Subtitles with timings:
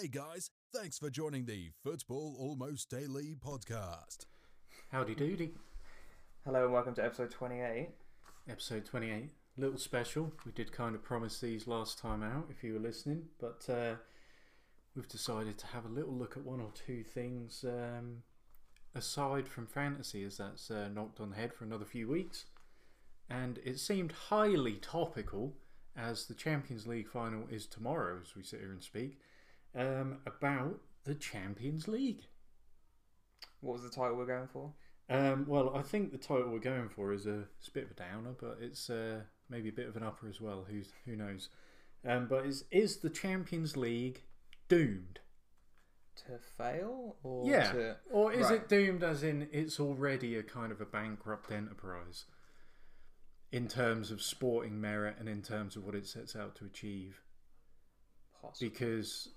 [0.00, 4.26] Hey guys, thanks for joining the Football Almost Daily podcast.
[4.90, 5.52] Howdy doody.
[6.44, 7.90] Hello and welcome to episode 28.
[8.48, 9.30] Episode 28.
[9.56, 10.32] Little special.
[10.44, 13.94] We did kind of promise these last time out if you were listening, but uh,
[14.96, 18.24] we've decided to have a little look at one or two things um,
[18.96, 22.46] aside from fantasy, as that's uh, knocked on the head for another few weeks.
[23.30, 25.54] And it seemed highly topical
[25.96, 29.20] as the Champions League final is tomorrow as we sit here and speak
[29.74, 32.26] um, about the Champions League.
[33.60, 34.72] What was the title we're going for?
[35.08, 37.90] Um, well, I think the title we're going for is a, it's a bit of
[37.90, 39.20] a downer, but it's uh,
[39.50, 40.64] maybe a bit of an upper as well.
[40.68, 41.48] Who's who knows?
[42.06, 44.22] Um, but is is the Champions League
[44.68, 45.20] doomed?
[46.26, 47.96] To fail or yeah, to...
[48.10, 48.54] or is Right.
[48.54, 52.26] it doomed as in it's already a kind of a bankrupt enterprise
[53.50, 57.20] in terms of sporting merit and in terms of what it sets out to achieve?
[58.40, 58.70] Possible.
[58.70, 59.30] Because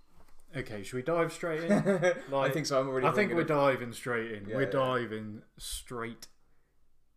[0.56, 1.72] okay, should we dive straight in?
[2.34, 2.80] I think so.
[2.80, 3.08] I'm already.
[3.08, 4.48] I think we're diving straight in.
[4.48, 4.70] Yeah, we're yeah.
[4.70, 6.28] diving straight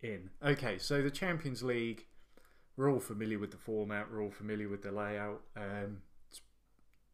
[0.02, 0.30] in.
[0.44, 2.06] Okay, so the Champions League,
[2.76, 5.42] we're all familiar with the format, we're all familiar with the layout.
[5.56, 6.40] Um, it's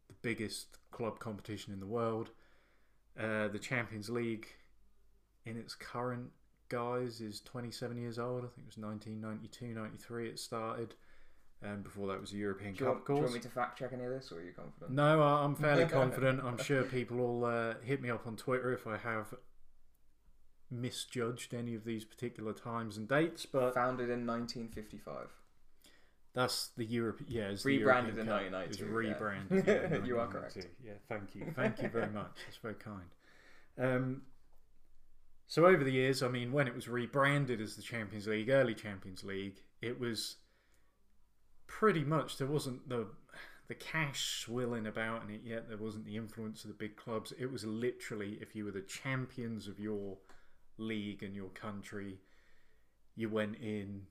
[0.09, 2.31] the biggest club competition in the world.
[3.19, 4.47] Uh, the Champions League,
[5.45, 6.31] in its current
[6.69, 8.45] guise, is 27 years old.
[8.45, 10.95] I think it was 1992 93 it started.
[11.65, 13.49] Um, before that was a European Do you, Cup want, do you want me to
[13.49, 14.91] fact check any of this, or are you confident?
[14.91, 16.43] No, I'm fairly confident.
[16.45, 19.35] I'm sure people will uh, hit me up on Twitter if I have
[20.71, 25.29] misjudged any of these particular times and dates, but Founded in 1955.
[26.35, 27.23] that's the Europe.
[27.27, 28.43] Yeah, it's Rebranded in Cup.
[28.43, 28.93] It's 1992, yeah.
[28.93, 29.67] rebranded.
[29.67, 30.69] yeah, You are 1992.
[30.85, 32.37] Yeah, thank you, thank you very much.
[32.47, 33.09] That's very kind.
[33.79, 34.23] Um,
[35.47, 38.75] so over the years, I mean, when it was rebranded as the Champions League, early
[38.75, 40.37] Champions League, it was
[41.67, 43.07] pretty much there wasn't the
[43.69, 45.69] the cash swilling about in it yet.
[45.69, 47.33] There wasn't the influence of the big clubs.
[47.39, 50.19] It was literally if you were the champions of your
[50.79, 52.19] league and your country,
[53.17, 54.03] you went in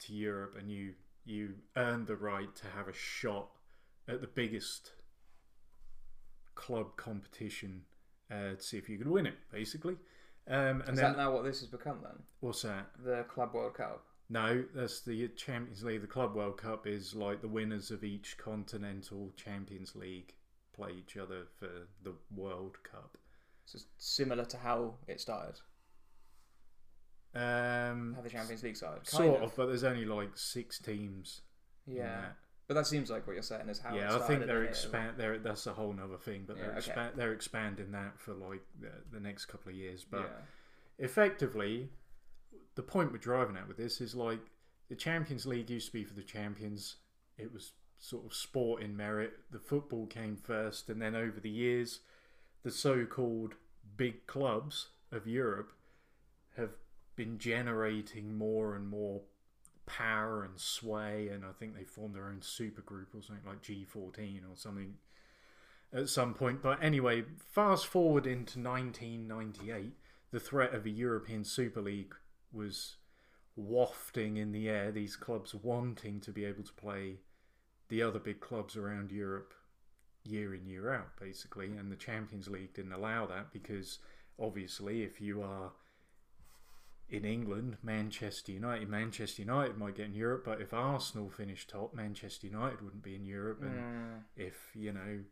[0.00, 0.94] to Europe and you
[1.24, 3.48] you earned the right to have a shot
[4.08, 4.92] at the biggest
[6.54, 7.82] club competition
[8.30, 9.96] uh, to see if you could win it, basically.
[10.48, 12.22] Um, and Is then that now what this has become then?
[12.40, 12.88] what's that?
[13.02, 14.04] The Club World Cup.
[14.30, 16.00] No, that's the Champions League.
[16.00, 20.34] The Club World Cup is like the winners of each continental Champions League
[20.74, 21.68] play each other for
[22.02, 23.18] the World Cup.
[23.66, 25.60] So it's similar to how it started.
[27.34, 29.06] Um, How the Champions League started.
[29.06, 29.56] sort Kind of.
[29.56, 31.40] but there's only like six teams.
[31.86, 32.04] Yeah.
[32.04, 32.36] that.
[32.66, 35.14] But that seems like what you're saying is how it yeah, I think they're expand.
[35.18, 36.92] They're that's a whole nother thing, but they're Yeah, okay.
[36.92, 40.04] expa- they're expanding that for like the, the next couple of years.
[40.08, 41.04] But yeah.
[41.04, 41.90] effectively,
[42.74, 44.40] the point we're driving at with this is like
[44.88, 46.96] the Champions League used to be for the champions.
[47.38, 49.32] It was sort of sport in merit.
[49.50, 52.00] The football came first, and then over the years,
[52.62, 53.54] the so-called
[53.96, 55.72] big clubs of Europe
[56.56, 56.76] have
[57.16, 59.22] been generating more and more
[59.86, 63.62] power and sway, and I think they formed their own super group or something like
[63.62, 64.94] G14 or something
[65.92, 66.62] at some point.
[66.62, 69.92] But anyway, fast forward into 1998
[70.30, 72.14] the threat of a European Super League
[72.54, 72.96] was
[73.56, 77.20] wafting in the air, these clubs wanting to be able to play
[77.88, 79.54] the other big clubs around Europe
[80.24, 81.76] year in, year out, basically.
[81.76, 83.98] And the Champions League didn't allow that because
[84.38, 85.72] obviously, if you are
[87.10, 91.94] in England, Manchester United, Manchester United might get in Europe, but if Arsenal finished top,
[91.94, 93.60] Manchester United wouldn't be in Europe.
[93.62, 94.22] And Mm.
[94.36, 95.24] if you know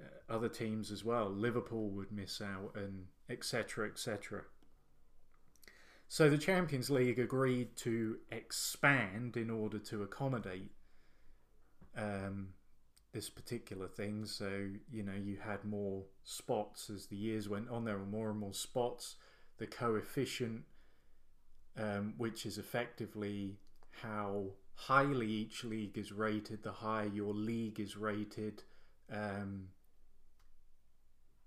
[0.00, 3.86] uh, other teams as well, Liverpool would miss out, and etc.
[3.88, 4.44] etc.
[6.12, 10.70] So the Champions League agreed to expand in order to accommodate
[11.96, 12.48] um,
[13.14, 14.26] this particular thing.
[14.26, 17.86] So you know you had more spots as the years went on.
[17.86, 19.16] There were more and more spots.
[19.56, 20.64] The coefficient,
[21.78, 23.56] um, which is effectively
[24.02, 28.64] how highly each league is rated, the higher your league is rated
[29.10, 29.68] um,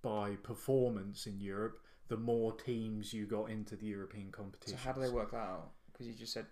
[0.01, 4.77] by performance in Europe, the more teams you got into the European competition.
[4.77, 5.71] So how do they work that out?
[5.91, 6.45] Because you just said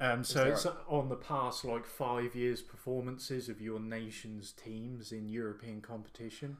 [0.00, 5.28] Um, so it's on the past like five years performances of your nation's teams in
[5.28, 6.58] European competition,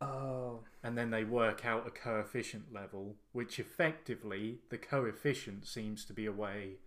[0.00, 6.14] Oh, and then they work out a coefficient level, which effectively the coefficient seems to
[6.14, 6.78] be a way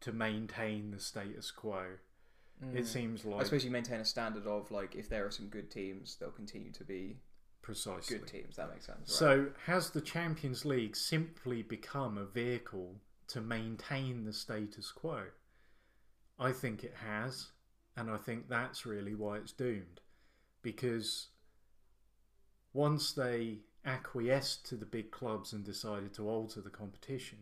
[0.00, 1.98] to maintain the status quo.
[2.74, 5.46] It seems like I suppose you maintain a standard of like if there are some
[5.48, 7.18] good teams, they'll continue to be
[7.68, 8.18] precisely.
[8.18, 8.56] good teams.
[8.56, 8.98] That makes sense.
[9.00, 9.08] Right?
[9.08, 12.94] So, has the Champions League simply become a vehicle
[13.28, 15.24] to maintain the status quo?
[16.38, 17.48] I think it has,
[17.94, 20.00] and I think that's really why it's doomed.
[20.62, 21.28] Because
[22.72, 27.38] once they acquiesced to the big clubs and decided to alter the competition,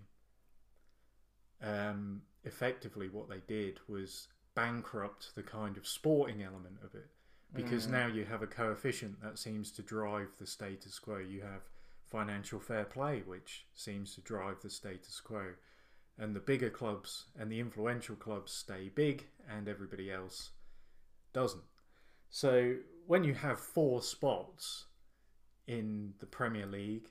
[1.63, 4.27] um, effectively what they did was
[4.57, 7.11] bankrupt the kind of sporting element of it
[7.53, 7.91] because Mm.
[7.91, 11.19] now you have a coefficient that seems to drive the status quo.
[11.19, 11.69] You have
[12.05, 15.55] financial fair play, which seems to drive the status quo.
[16.19, 20.53] And the bigger clubs and the influential clubs stay big, and everybody else
[21.33, 21.65] doesn't.
[22.31, 24.87] So when you have four spots
[25.67, 27.11] in the Premier League,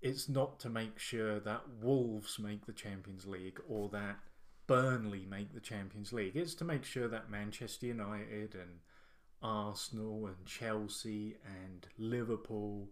[0.00, 4.18] it's not to make sure that Wolves make the Champions League or that
[4.66, 6.36] Burnley make the Champions League.
[6.36, 8.80] It's to make sure that Manchester United and
[9.42, 12.88] Arsenal and Chelsea and Liverpool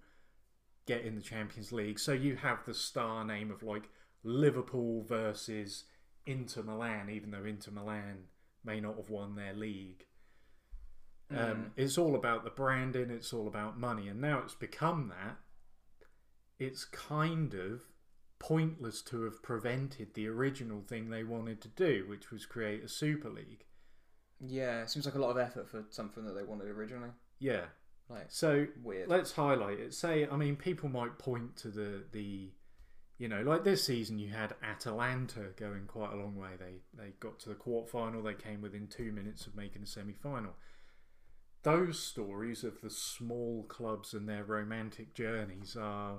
[0.87, 1.99] get in the Champions League.
[1.99, 3.89] So you have the star name of like
[4.23, 5.85] Liverpool versus
[6.27, 8.25] Inter Milan, even though Inter Milan
[8.65, 10.07] may not have won their league.
[11.35, 15.39] Um, it's all about the branding, it's all about money, and now it's become that.
[16.59, 17.83] It's kind of
[18.43, 22.89] pointless to have prevented the original thing they wanted to do, which was create a
[22.89, 23.65] Super League.
[24.45, 27.11] Yeah, it seems like a lot of effort for something that they wanted originally.
[27.39, 27.67] Yeah.
[28.09, 29.09] Like So weird.
[29.09, 29.95] let's highlight it.
[29.95, 32.51] Say, I mean, people might point to the the,
[33.17, 36.51] you know, like this season you had Atalanta going quite a long way.
[36.59, 38.23] They they got to the quarter final.
[38.23, 40.55] They came within two minutes of making a semi final.
[41.63, 46.19] Those stories of the small clubs and their romantic journeys are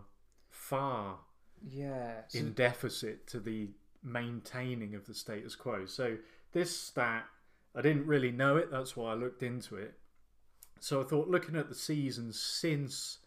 [0.50, 1.20] far
[1.68, 2.22] yeah.
[2.28, 3.70] so- in deficit to the
[4.04, 5.86] maintaining of the status quo.
[5.86, 6.18] So
[6.52, 7.26] this stat,
[7.76, 8.70] I didn't really know it.
[8.72, 9.96] That's why I looked into it.
[10.80, 13.20] So I thought, looking at the seasons since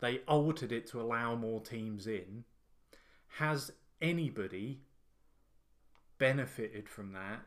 [0.00, 2.44] they altered it to allow more teams in,
[3.38, 3.70] has
[4.00, 4.80] anybody
[6.18, 7.42] benefited from that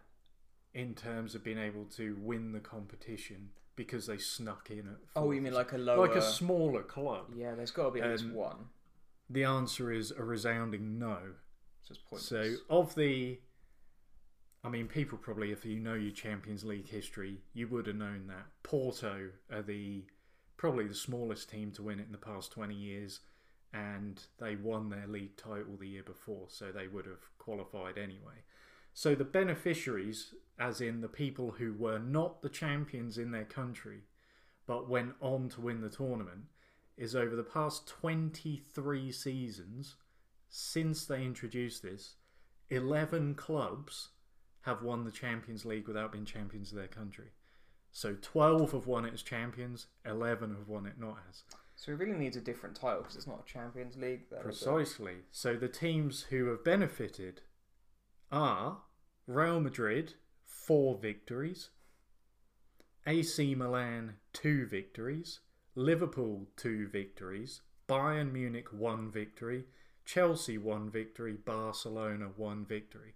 [0.73, 5.31] in terms of being able to win the competition because they snuck in at oh,
[5.31, 6.07] you mean like a lower?
[6.07, 7.33] like a smaller club?
[7.35, 8.57] Yeah, there's got to be at least Um, one.
[9.29, 11.17] The answer is a resounding no.
[12.17, 13.39] So of the,
[14.63, 18.27] I mean, people probably, if you know your Champions League history, you would have known
[18.27, 20.05] that Porto are the
[20.57, 23.19] probably the smallest team to win it in the past twenty years,
[23.73, 28.43] and they won their league title the year before, so they would have qualified anyway.
[28.93, 34.01] So the beneficiaries, as in the people who were not the champions in their country,
[34.65, 36.45] but went on to win the tournament,
[36.97, 39.95] is over the past 23 seasons,
[40.49, 42.15] since they introduced this,
[42.69, 44.09] 11 clubs
[44.61, 47.31] have won the Champions League without being champions of their country.
[47.91, 51.43] So 12 have won it as champions, 11 have won it not as.
[51.75, 54.29] So it really needs a different title because it's not a Champions League.
[54.41, 55.17] Precisely.
[55.31, 57.41] So the teams who have benefited
[58.31, 58.79] are
[59.27, 61.69] Real Madrid, four victories,
[63.05, 65.39] AC Milan, two victories,
[65.77, 69.65] Liverpool, two victories, Bayern Munich, one victory,
[70.05, 73.13] Chelsea, one victory, Barcelona, one victory.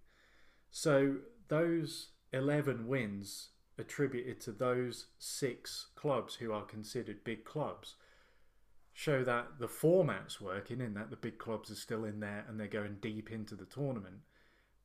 [0.69, 1.16] So
[1.48, 3.50] those 11 wins
[3.80, 7.96] attributed to those six clubs who are considered big clubs
[8.94, 12.60] show that the format's working in that the big clubs are still in there and
[12.60, 14.19] they're going deep into the tournament.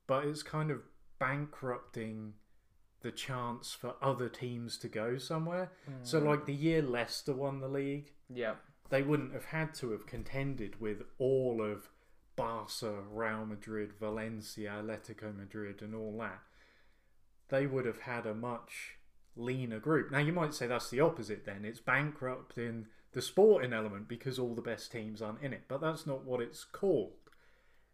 [0.07, 0.81] But it's kind of
[1.19, 2.33] bankrupting
[3.07, 5.71] the chance for other teams to go somewhere
[6.03, 6.27] so mm.
[6.27, 8.55] like the year Leicester won the league Yeah.
[8.91, 11.89] they wouldn't have had to have contended with all of
[12.37, 16.41] Barca, Real Madrid, Valencia, Atletico Madrid, and all that.
[17.49, 18.99] They would have had a much
[19.35, 20.11] leaner group.
[20.11, 21.65] Now, you might say that's the opposite then.
[21.65, 25.63] It's bankrupting the sporting element because all the best teams aren't in it.
[25.69, 27.13] But that's not what it's called.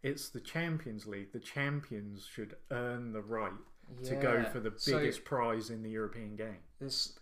[0.03, 1.33] It's the Champions League.
[1.33, 3.53] The champions should earn the right
[4.05, 6.59] to go for the So- biggest prize in the European game.
[6.81, 7.19] This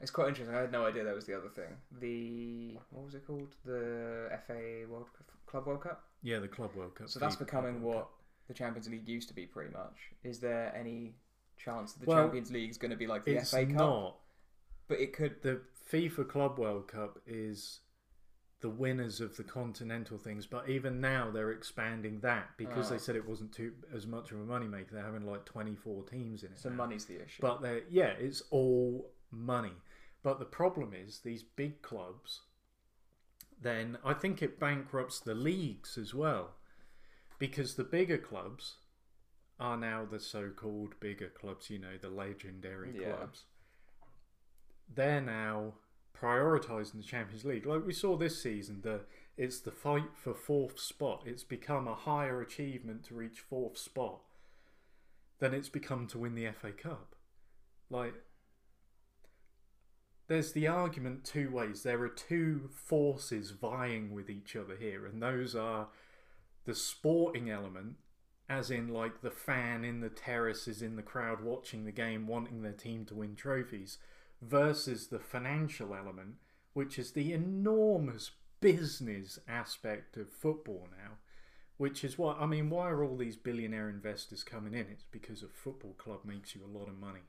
[0.00, 0.54] it's quite interesting.
[0.54, 1.76] I had no idea that was the other thing.
[2.00, 3.54] The what was it called?
[3.64, 5.08] The FA World
[5.46, 6.04] Club World Cup.
[6.22, 7.08] Yeah, the Club World Cup.
[7.08, 8.08] So that's becoming what
[8.48, 10.10] the Champions League used to be, pretty much.
[10.24, 11.14] Is there any
[11.56, 13.74] chance that the Well, Champions League is going to be like the FA Cup?
[13.76, 14.18] not.
[14.88, 15.42] But it could.
[15.42, 17.80] the FIFA Club World Cup is
[18.62, 22.90] the winners of the continental things, but even now they're expanding that because Oh.
[22.90, 22.98] they ah.
[23.00, 24.90] said it wasn't too as much of a moneymaker.
[24.92, 26.58] They're having like twenty four teams in it.
[26.58, 26.76] So now.
[26.76, 27.42] money's the issue.
[27.42, 29.74] But they yeah, it's all money.
[30.22, 32.40] But the problem is these big clubs.
[33.60, 36.54] Then I think it bankrupts the leagues as well,
[37.38, 38.76] because the bigger clubs
[39.60, 41.68] are now the so-called bigger clubs.
[41.70, 43.16] You know, the legendary Yeah.
[43.16, 43.44] clubs.
[44.94, 45.74] They're now
[46.22, 48.80] prioritising the Champions League, like we saw this season.
[48.82, 49.00] The
[49.36, 51.22] it's the fight for fourth spot.
[51.26, 54.20] It's become a higher achievement to reach fourth spot
[55.38, 57.16] than it's become to win the FA Cup.
[57.90, 58.14] Like
[60.28, 61.82] there's the argument two ways.
[61.82, 65.88] There are two forces vying with each other here, and those are
[66.64, 67.96] the sporting element,
[68.48, 72.62] as in like the fan in the terraces in the crowd watching the game, wanting
[72.62, 73.98] their team to win trophies,
[74.42, 76.34] versus the financial element,
[76.74, 81.12] which is the enormous business aspect of football now.
[81.78, 82.70] Which is what I mean.
[82.70, 84.86] Why are all these billionaire investors coming in?
[84.92, 87.22] It's because a football club makes you a lot of money.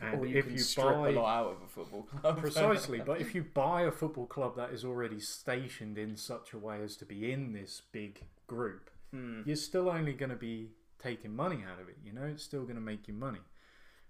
[0.00, 2.38] And or you if can you strip buy a lot out of a football club.
[2.40, 6.58] Precisely, but if you buy a football club that is already stationed in such a
[6.58, 9.42] way as to be in this big group, Hmm.
[9.44, 11.96] you're still only going to be taking money out of it.
[12.04, 13.40] You know, it's still going to make you money.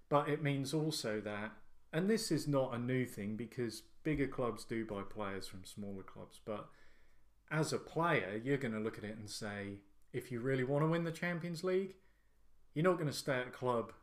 [0.09, 1.51] But it means also that,
[1.93, 6.03] and this is not a new thing because bigger clubs do buy players from smaller
[6.03, 6.69] clubs, but
[7.49, 9.79] as a player, you're going to look at it and say,
[10.13, 11.95] if you really want to win the Champions League,
[12.73, 13.93] you're not going to stay at a club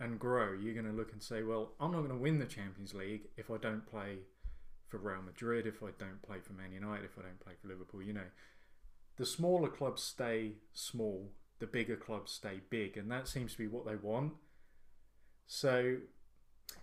[0.00, 0.52] and grow.
[0.52, 3.28] You're going to look and say, well, I'm not going to win the Champions League
[3.36, 4.18] if I don't play
[4.88, 7.68] for Real Madrid, if I don't play for Man United, if I don't play for
[7.68, 8.02] Liverpool.
[8.02, 8.30] You know,
[9.16, 13.66] the smaller clubs stay small, the bigger clubs stay big, and that seems to be
[13.66, 14.34] what they want.
[15.46, 15.96] So,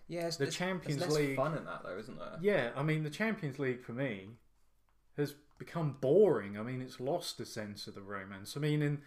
[0.07, 2.37] yeah, it's, the it's- Champions less League- fun in that though, isn't there?
[2.41, 4.29] yeah, I mean, the Champions League for me
[5.17, 6.57] has become boring.
[6.57, 8.55] I mean, it's lost a sense of the romance.
[8.57, 9.01] I mean, in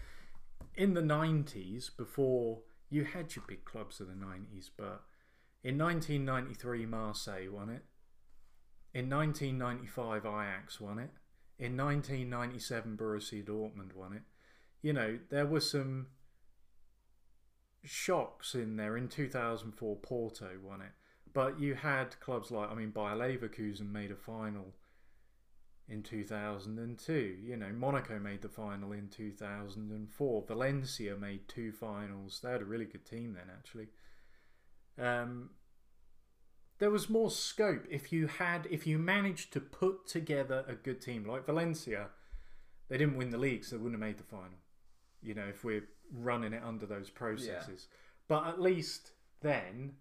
[0.74, 5.02] in the nineties, before you had your big clubs of the nineties, but
[5.62, 7.84] in 1993, Marseille won it.
[8.94, 11.10] In 1995, Ajax won it.
[11.58, 14.22] In 1997, Borussia Dortmund won it.
[14.80, 16.06] You know, there were some
[17.88, 18.96] shocks in there.
[18.96, 20.92] In 2004, Porto won it.
[21.32, 24.74] But you had clubs like, I mean, Bayer Leverkusen made a final
[25.88, 27.36] in 2002.
[27.42, 30.44] You know, Monaco made the final in 2004.
[30.46, 32.40] Valencia made two finals.
[32.42, 33.88] They had a really good team then, actually.
[34.98, 35.50] Um,
[36.78, 41.00] there was more scope if you had, if you managed to put together a good
[41.00, 42.08] team like Valencia.
[42.88, 44.58] They didn't win the league, so they wouldn't have made the final.
[45.20, 47.88] You know, if we're running it under those processes.
[48.28, 49.92] But at least then,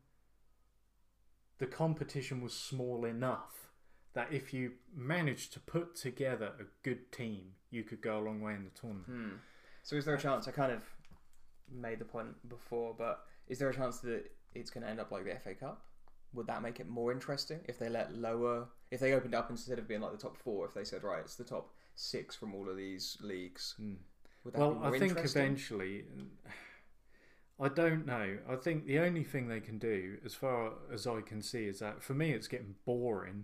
[1.59, 3.69] the competition was small enough
[4.13, 8.41] that if you managed to put together a good team, you could go a long
[8.41, 9.05] way in the tournament.
[9.07, 9.35] Hmm.
[9.83, 10.47] So is there a chance?
[10.47, 10.81] I kind of
[11.71, 15.11] made the point before, but is there a chance that it's going to end up
[15.11, 15.83] like the FA Cup?
[16.33, 18.67] Would that make it more interesting if they let lower?
[18.91, 21.19] If they opened up instead of being like the top four, if they said right,
[21.19, 23.75] it's the top six from all of these leagues.
[24.47, 26.05] Would that Well, be more I think eventually,
[27.59, 28.37] I don't know.
[28.47, 31.79] I think the only thing they can do, as far as I can see, is
[31.79, 33.43] that for me, it's getting boring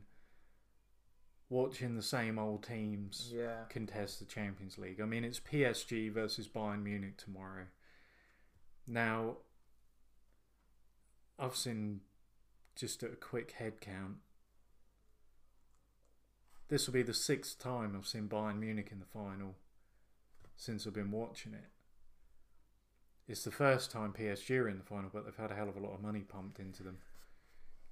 [1.49, 3.65] watching the same old teams Yeah.
[3.69, 5.01] contest the Champions League.
[5.01, 7.65] I mean, it's PSG versus Bayern Munich tomorrow.
[8.87, 9.39] Now,
[11.37, 11.99] I've seen
[12.77, 14.19] just a quick head count.
[16.69, 19.57] This will be the sixth time I've seen Bayern Munich in the final
[20.55, 21.69] since I've been watching it.
[23.27, 25.77] It's the first time PSG are in the final, but they've had a hell of
[25.77, 26.97] a lot of money pumped into them.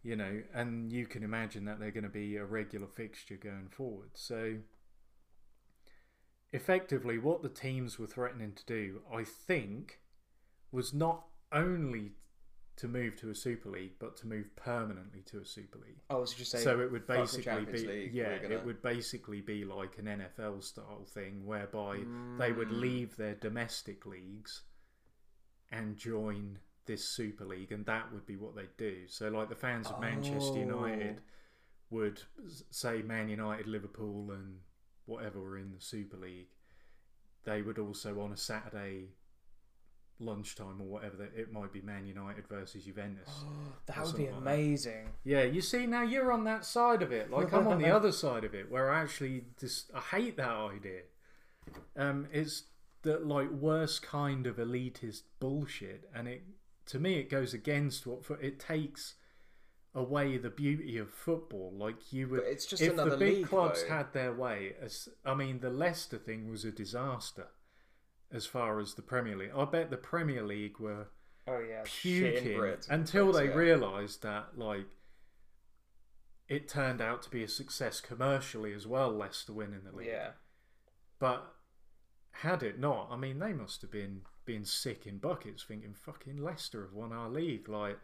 [0.03, 3.69] You know, and you can imagine that they're going to be a regular fixture going
[3.69, 4.09] forward.
[4.15, 4.57] So,
[6.51, 9.99] effectively, what the teams were threatening to do, I think,
[10.71, 12.13] was not only
[12.81, 15.99] to move to a Super League, but to move permanently to a Super League.
[16.09, 19.39] Oh, so just say So it would basically be League, yeah, gonna-" it would basically
[19.39, 21.97] be like an NFL style thing whereby
[22.39, 22.79] they would Mm.
[22.79, 24.63] leave their domestic leagues
[25.71, 29.07] and join this Super League, and that would be what they'd do.
[29.07, 31.23] So, like the fans of Manchester United Oh.
[31.91, 32.23] would
[32.71, 34.61] say Man United, Liverpool, and
[35.05, 36.49] whatever were in the Super League.
[37.43, 39.09] They would also on a Saturday
[40.19, 43.29] lunchtime or whatever that it might be Man United versus Juventus.
[43.87, 45.09] that would be something like amazing.
[45.23, 47.31] Yeah, you see now you're on that side of it.
[47.31, 50.49] Like I'm on the other side of it, where I actually just I hate that
[50.49, 51.01] idea.
[51.95, 52.63] Um, it's
[53.03, 56.43] the like worst kind of elitist bullshit, and it
[56.87, 59.15] to me it goes against what fo- it takes
[59.93, 61.73] away the beauty of football.
[61.75, 63.89] Like you would, But it's just if another the big league, clubs though.
[63.95, 64.73] had their way.
[64.81, 67.47] As I mean, the Leicester thing was a disaster
[68.33, 69.51] as far as the Premier League.
[69.55, 71.07] I bet the Premier League were
[71.47, 72.55] Oh yeah, puking
[72.89, 73.53] until Brits, they yeah.
[73.55, 74.87] realised that like
[76.47, 79.09] it turned out to be a success commercially as well.
[79.11, 80.31] Leicester winning the league, Yeah.
[81.19, 81.55] but
[82.31, 86.37] had it not, I mean, they must have been being sick in buckets, thinking fucking
[86.37, 87.69] Leicester have won our league.
[87.69, 87.97] Like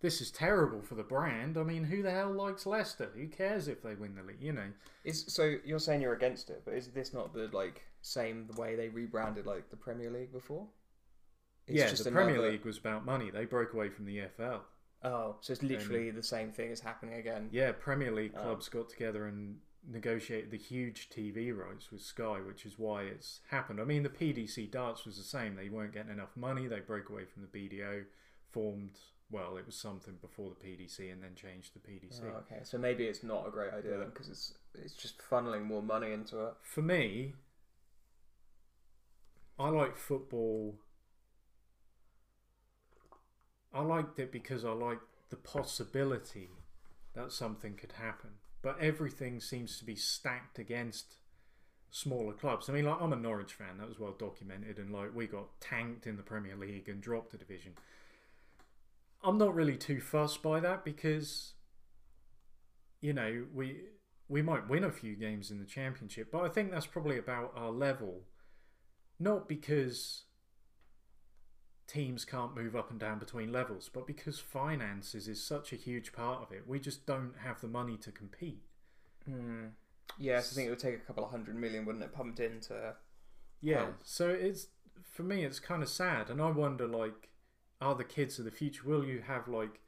[0.00, 1.56] this is terrible for the brand.
[1.56, 3.10] I mean, who the hell likes Leicester?
[3.14, 4.42] Who cares if they win the league?
[4.42, 4.70] You know.
[5.04, 8.60] Is so you're saying you're against it, but is this not the like same the
[8.60, 10.66] way they rebranded like the Premier League before?
[11.66, 13.30] It's yeah, just the Premier another- League was about money.
[13.30, 14.60] They broke away from the EFL.
[15.02, 17.48] Oh, so it's literally the same thing is happening again.
[17.52, 18.42] Yeah, Premier League Oh.
[18.42, 23.40] clubs got together and negotiated the huge TV rights with Sky, which is why it's
[23.48, 23.80] happened.
[23.80, 25.54] I mean, the PDC darts was the same.
[25.54, 26.66] They weren't getting enough money.
[26.66, 28.04] They broke away from the BDO,
[28.50, 28.98] formed,
[29.30, 32.22] well, it was something before the PDC and then changed the PDC.
[32.24, 33.98] Oh, okay, so maybe it's not a great idea Yeah.
[33.98, 36.54] then because it's it's just funneling more money into it.
[36.62, 37.34] For me,
[39.58, 40.78] I like football.
[43.72, 46.50] I liked it because I liked the possibility
[47.14, 48.30] that something could happen.
[48.62, 51.16] But everything seems to be stacked against
[51.90, 52.68] smaller clubs.
[52.68, 53.78] I mean, like I'm a Norwich fan.
[53.78, 57.34] That was well documented, and like we got tanked in the Premier League and dropped
[57.34, 57.72] a division.
[59.22, 61.54] I'm not really too fussed by that because,
[63.00, 63.80] you know, we
[64.28, 67.52] we might win a few games in the championship, but I think that's probably about
[67.56, 68.22] our level.
[69.18, 70.24] Not because
[71.86, 76.12] teams can't move up and down between levels, but because finances is such a huge
[76.12, 76.66] part of it.
[76.66, 78.62] We just don't have the money to compete.
[79.24, 79.66] Hmm.
[80.18, 82.94] Yes, I think it would take a couple of hundred million, wouldn't it, pumped into?
[83.60, 84.68] Yeah, Well- so it's
[85.02, 87.28] for me it's kind of sad and I wonder like
[87.80, 89.80] are the kids of the future will you have like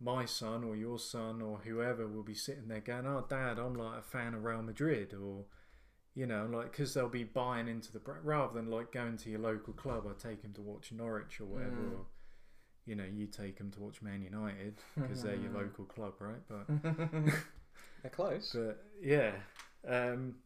[0.00, 3.74] my son or your son or whoever will be sitting there going, "Oh, Dad, I'm
[3.74, 5.44] like a fan of Real Madrid," or
[6.14, 9.40] you know, like because they'll be buying into the rather than like going to your
[9.40, 10.04] local club.
[10.08, 11.92] I take them to watch Norwich or whatever, Mm.
[11.92, 12.04] or
[12.86, 16.40] you know, you take them to watch Man United because they're your local club, right?
[16.48, 16.66] But
[18.02, 18.56] They're close.
[18.58, 19.32] but yeah.
[19.86, 20.36] Um,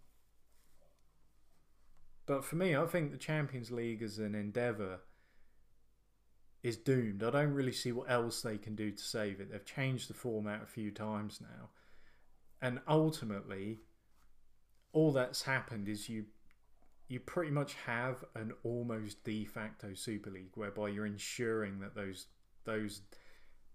[2.26, 5.00] but for me, I think the Champions League as an endeavour
[6.62, 7.22] is doomed.
[7.22, 9.52] I don't really see what else they can do to save it.
[9.52, 11.68] They've changed the format a few times now.
[12.62, 13.80] And ultimately,
[14.94, 16.24] all that's happened is you
[17.06, 22.26] you pretty much have an almost de facto Super League whereby you're ensuring that those
[22.64, 23.02] those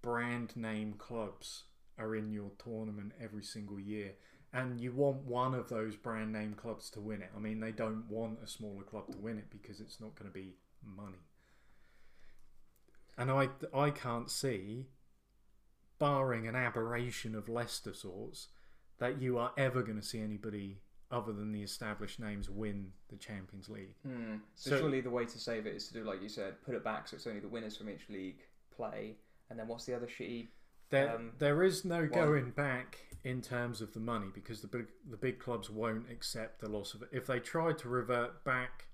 [0.02, 1.66] brand name clubs
[2.00, 4.14] are in your tournament every single year
[4.52, 7.30] and you want one of those brand name clubs to win it.
[7.36, 10.30] I mean, they don't want a smaller club to win it because it's not going
[10.30, 11.20] to be money.
[13.16, 14.88] And I, I can't see,
[16.00, 18.48] barring an aberration of Leicester sorts,
[18.98, 20.80] that you are ever going to see anybody
[21.12, 23.96] other than the established names win the Champions League.
[24.06, 24.36] Hmm.
[24.56, 26.76] So, So- surely the way to save it is to do like you said, put
[26.76, 28.42] it back so it's only the winners from each league
[28.72, 29.18] play,
[29.50, 30.50] and then what's the other shitty?
[30.92, 34.68] There, Um, there is no one- going back in terms of the money because the
[34.68, 37.10] big, the big clubs won't accept the loss of it.
[37.12, 38.88] If they tried to revert back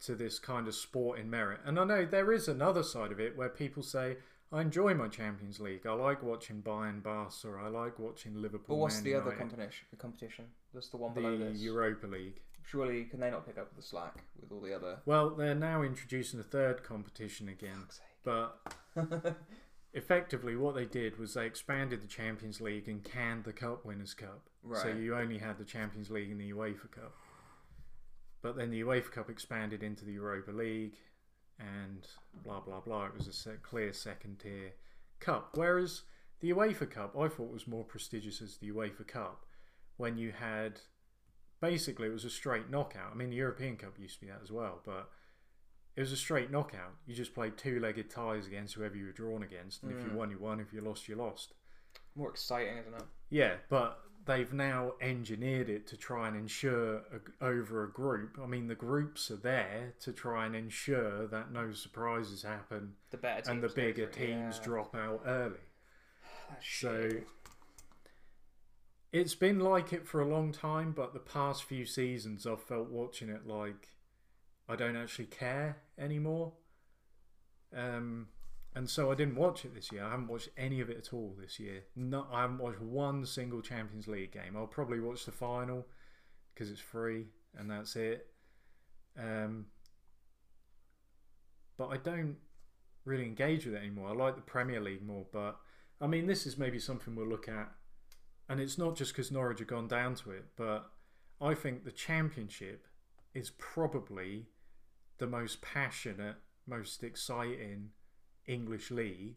[0.00, 3.20] to this kind of sport in merit, and I know there is another side of
[3.20, 4.16] it where people say,
[4.50, 5.86] "I enjoy my Champions League.
[5.86, 8.40] I like watching Bayern, Barca, or I like watching Liverpool.
[8.40, 9.86] But Liverpool." what's Man the other United." competition?
[9.90, 10.54] The competition.
[10.72, 11.58] That's the one The below this.
[11.58, 12.40] Europa League.
[12.64, 14.98] Surely can they not pick up the slack with all the other?
[15.04, 17.86] Well, they're now introducing a third competition again,
[18.22, 18.60] but
[19.92, 24.14] effectively what they did was they expanded the Champions League and canned the Cup Winners'
[24.14, 24.48] Cup.
[24.62, 24.82] Right.
[24.82, 27.14] So you only had the Champions League and the UEFA Cup.
[28.42, 30.96] But then the UEFA Cup expanded into the Europa League
[31.58, 32.06] and
[32.44, 33.06] blah blah blah.
[33.06, 34.72] It was a clear second tier
[35.18, 35.50] cup.
[35.54, 36.02] Whereas
[36.40, 39.44] the UEFA Cup I thought was more prestigious as the UEFA Cup
[40.00, 40.80] when you had
[41.60, 43.12] basically it was a straight knockout.
[43.12, 45.10] I mean the European Cup used to be that as well, but
[45.96, 46.94] it was a straight knockout.
[47.06, 50.10] You just played two legged ties against whoever you were drawn against, and if you
[50.10, 50.14] Mm.
[50.14, 50.58] won, you won.
[50.60, 51.52] If you lost, you lost.
[52.14, 53.02] More exciting, isn't it?
[53.28, 58.38] Yeah, but they've now engineered it to try and ensure a, over a group.
[58.42, 63.16] I mean, the groups are there to try and ensure that no surprises happen The
[63.16, 64.64] better teams and the bigger teams yeah.
[64.64, 65.58] drop out early.
[66.50, 67.10] That's So.
[69.12, 72.88] It's been like it for a long time, but the past few seasons I've felt
[72.88, 73.88] watching it like
[74.68, 76.52] I don't actually care anymore.
[77.76, 78.28] Um,
[78.74, 80.04] and so I didn't watch it this year.
[80.04, 81.82] I haven't watched any of it at all this year.
[81.96, 84.56] No, I haven't watched one single Champions League game.
[84.56, 85.86] I'll probably watch the final
[86.54, 87.26] because it's free
[87.58, 88.28] and that's it.
[89.18, 89.66] Um,
[91.76, 92.36] but I don't
[93.04, 94.10] really engage with it anymore.
[94.10, 95.58] I like the Premier League more, but
[96.00, 97.72] I mean, this is maybe something we'll look at.
[98.50, 100.90] And it's not just because Norwich have gone down to it, but
[101.40, 102.84] I think the Championship
[103.32, 104.48] is probably
[105.18, 106.34] the most passionate,
[106.66, 107.90] most exciting
[108.48, 109.36] English league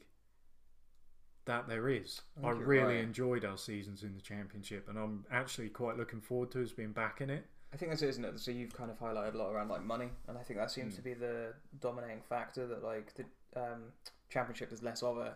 [1.45, 2.21] that there is.
[2.43, 3.03] I I, really right.
[3.03, 6.91] enjoyed our seasons in the Championship, and I'm actually quite looking forward to us being
[6.93, 7.45] back in it.
[7.71, 8.39] I think that's it, isn't it?
[8.39, 10.93] So you've kind of highlighted a lot around like money, and I think that seems
[10.93, 10.97] Mm.
[10.97, 12.65] to be the dominating factor.
[12.65, 13.91] That like the um,
[14.29, 15.33] championship is less of it,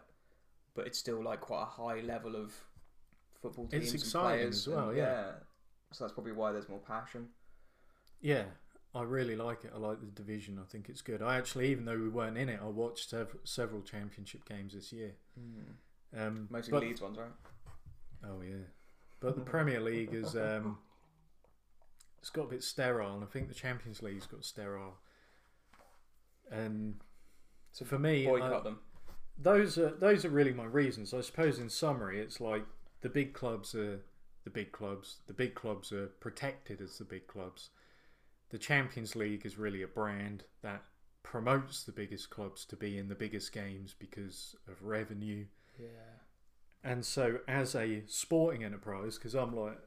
[0.74, 2.54] but it's still like quite a high level of
[3.42, 4.68] football teams It's and exciting players.
[4.68, 5.32] as well, and, yeah.
[5.92, 7.28] So that's probably why there's more passion.
[8.22, 8.44] Yeah,
[8.96, 9.72] I really like it.
[9.74, 10.60] I like the division.
[10.62, 11.22] I think it's good.
[11.22, 14.92] I actually, even though we weren't in it, I watched sev- several championship games this
[14.92, 15.14] year.
[16.18, 17.32] Um, Mostly but- Leeds ones, right?
[18.26, 18.56] Oh yeah,
[19.20, 20.80] but the Premier League is um,
[22.20, 24.96] it's got a bit sterile, and I think the Champions League's got sterile.
[26.52, 26.96] And
[27.72, 28.80] So for me, Boycott I- them.
[29.38, 31.14] those are those are really my reasons.
[31.14, 32.66] I suppose in summary, it's like
[33.02, 34.02] the big clubs are
[34.44, 35.18] the big clubs.
[35.28, 37.70] The big clubs are protected as the big clubs.
[38.50, 40.84] The Champions League is really a brand that
[41.22, 45.46] promotes the biggest clubs to be in the biggest games because of revenue.
[45.78, 45.88] Yeah.
[46.84, 49.78] And so, as a sporting enterprise, because I'm like,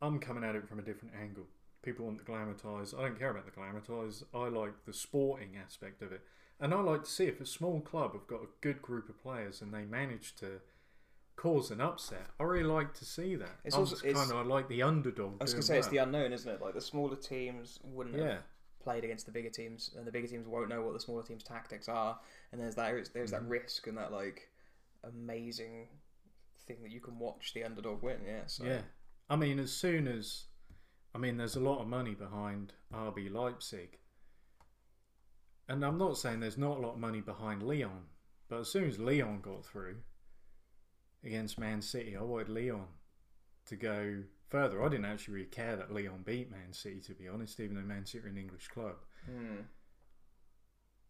[0.00, 1.44] I'm coming at it from a different angle.
[1.82, 2.98] People want the glamourtise.
[2.98, 4.22] I don't care about the glamourtise.
[4.32, 6.22] I like the sporting aspect of it.
[6.60, 9.22] And I like to see if a small club have got a good group of
[9.22, 10.60] players and they manage to
[11.38, 12.26] cause an upset.
[12.40, 13.60] I really like to see that.
[13.64, 15.36] It's also- kind of like the underdog.
[15.40, 16.60] I was gonna say it's the unknown, isn't it?
[16.60, 18.24] Like the smaller teams wouldn't yeah.
[18.34, 18.42] have
[18.80, 21.44] played against the bigger teams, and the bigger teams won't know what the smaller teams'
[21.44, 22.18] tactics are.
[22.50, 23.50] And there's that there's that Mhm.
[23.50, 24.50] risk and that like
[25.04, 25.88] amazing
[26.66, 28.20] thing that you can watch the underdog win.
[28.26, 28.46] Yeah.
[28.46, 28.64] So.
[28.64, 28.82] Yeah.
[29.30, 30.46] I mean, as soon as.
[31.14, 33.98] I mean, there's a lot of money behind RB Leipzig.
[35.68, 38.08] And I'm not saying there's not a lot of money behind Lyon.
[38.48, 40.02] But as soon as Lyon got through
[41.24, 42.84] against Man City, I wanted Lyon
[43.66, 44.82] to go further.
[44.82, 47.82] I didn't actually really care that Lyon beat Man City, to be honest, even though
[47.82, 48.96] Man City are an English club.
[49.26, 49.62] Hmm.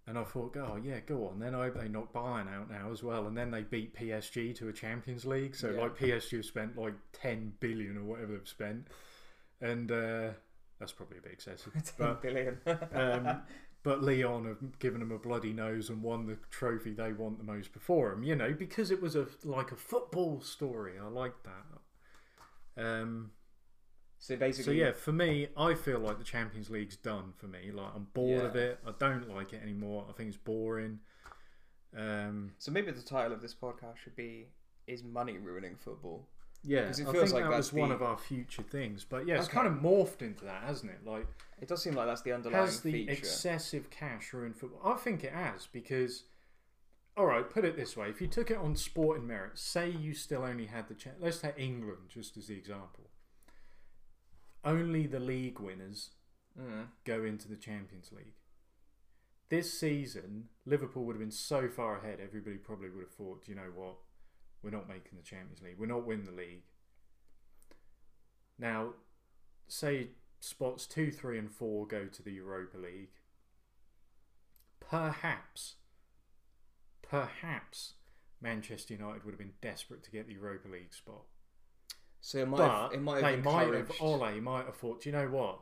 [0.07, 1.39] And I thought, oh yeah, go on.
[1.39, 3.27] Then I hope they knock Bayern out now as well.
[3.27, 5.55] And then they beat PSG to a Champions League.
[5.55, 5.83] So Yeah.
[5.83, 8.89] like PSG have spent like ten billion or whatever they've spent,
[9.61, 10.31] and uh,
[10.81, 11.73] that's probably a bit excessive.
[11.75, 12.59] Ten but billion.
[12.95, 13.43] um,
[13.83, 17.45] but Lyon have given them a bloody nose and won the trophy they want the
[17.45, 18.23] most before them.
[18.23, 20.95] You know, because it was a like a football story.
[20.99, 22.85] I like that.
[22.85, 23.33] Um,
[24.19, 27.71] so basically, so yeah, for me, I feel like the Champions League's done for me.
[27.73, 28.81] Like I'm bored of it.
[28.87, 30.07] I don't like it anymore.
[30.09, 30.99] I think it's boring.
[31.97, 34.49] Um, So maybe the title of this podcast should be
[34.87, 36.29] "Is money ruining football?"
[36.69, 38.63] Yeah, I 'Cause it think feels like that that's was one the- of our future
[38.63, 39.05] things.
[39.05, 39.55] But yeah, it's Okay.
[39.55, 41.05] kind of morphed into that, hasn't it?
[41.05, 41.27] Like,
[41.61, 43.13] It does seem like that's the underlying has the feature.
[43.13, 44.81] excessive cash ruined football?
[44.93, 46.25] I think it has because.
[47.17, 50.15] All right, put it this way: if you took it on sporting merit, say you
[50.15, 51.17] still only had the chance.
[51.21, 53.11] Let's take England just as the example.
[54.65, 56.11] Only the league winners
[56.57, 56.89] Mm.
[57.05, 58.35] go into the Champions League.
[59.49, 63.51] This season, Liverpool would have been so far ahead, everybody probably would have thought, "Do
[63.53, 63.99] you know what?
[64.63, 65.77] We're not making the Champions League.
[65.79, 66.63] We're not winning the league.
[68.59, 68.95] Now,
[69.69, 70.09] say
[70.41, 73.11] spots two, three, and four go to the Europa League.
[74.81, 75.75] Perhaps,
[77.03, 77.95] perhaps
[78.41, 81.23] Manchester United would have been desperate to get the Europa League spot.
[82.21, 85.03] So it might But have, it might they have might have, Ole might have thought,
[85.03, 85.61] "Do you know what?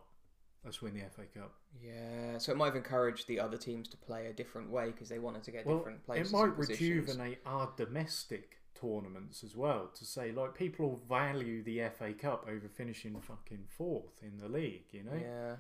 [0.65, 1.53] Let's win the FA Cup.
[1.81, 5.09] Yeah, so it might have encouraged the other teams to play a different way because
[5.09, 6.33] they wanted to get Well, different places.
[6.33, 12.13] it might rejuvenate our domestic tournaments as well to say like people value the FA
[12.13, 14.87] Cup over finishing fucking fourth in the league.
[14.93, 15.57] You know, Yeah,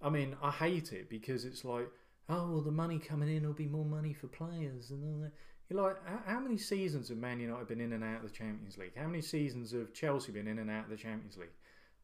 [0.00, 1.88] I mean, I hate it because it's like,
[2.28, 5.32] oh well, the money coming in will be more money for players and all that.
[5.68, 8.78] You're like, how, many seasons have Man United been in and out of the Champions
[8.78, 8.96] League?
[8.96, 11.48] How many seasons have Chelsea been in and out of the Champions League?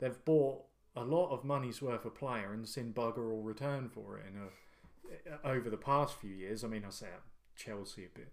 [0.01, 0.65] They've bought
[0.97, 4.41] a lot of money's worth of player and seen bugger all return for it in
[4.43, 6.65] a, over the past few years.
[6.65, 7.07] I mean, I say
[7.55, 8.33] Chelsea a bit.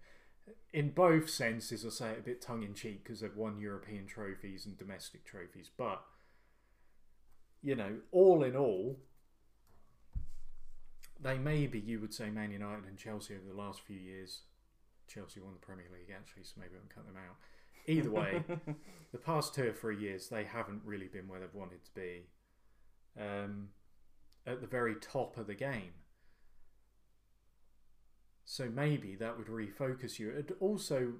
[0.72, 4.06] In both senses, I say it a bit tongue in cheek because they've won European
[4.06, 5.70] trophies and domestic trophies.
[5.76, 6.02] But,
[7.62, 8.98] you know, all in all,
[11.20, 14.42] they maybe you would say Man United and Chelsea over the last few years.
[15.08, 17.36] Chelsea won the Premier League actually, so maybe I can cut them out.
[17.86, 18.44] Either way,
[19.12, 22.26] the past two or three years they haven't really been where they've wanted to be.
[23.20, 23.68] Um,
[24.46, 25.92] at the very top of the game.
[28.50, 30.30] So maybe that would refocus you.
[30.30, 31.12] It also,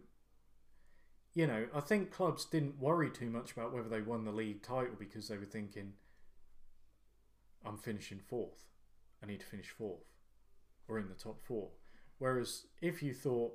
[1.33, 4.65] you know, I think clubs didn't worry too much about whether they won the league
[4.65, 5.93] title because they were thinking,
[7.65, 8.65] I'm finishing fourth.
[9.23, 10.03] I need to finish fourth
[10.89, 11.69] or in the top four.
[12.19, 13.53] Whereas if you thought,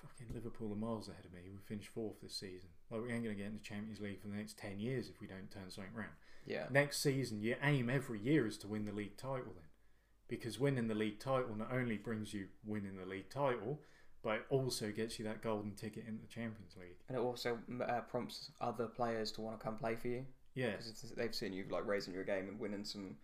[0.00, 2.70] fucking Liverpool are miles ahead of me, we finished fourth this season.
[2.90, 5.10] Like, we ain't going to get in the Champions League for the next 10 years
[5.10, 6.16] if we don't turn something around.
[6.46, 6.68] yeah.
[6.70, 9.69] Next season, your aim every year is to win the league title then.
[10.30, 13.80] Because winning the league title not only brings you winning the league title,
[14.22, 16.96] but it also gets you that golden ticket into the Champions League.
[17.08, 20.70] And it also uh, prompts other players to want to come play for you Yeah,
[20.76, 23.16] because they've seen you like raising your game and winning some.